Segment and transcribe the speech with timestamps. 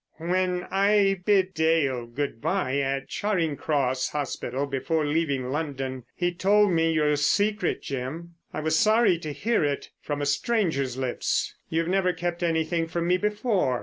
[0.17, 6.71] "When I bid Dale good bye at Charing Cross Hospital before leaving London he told
[6.71, 8.33] me your secret, Jim.
[8.51, 11.53] I was sorry to hear it from a stranger's lips.
[11.69, 13.79] You've never kept anything from me before."